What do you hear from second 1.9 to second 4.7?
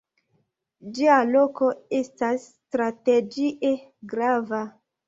estas strategie grava.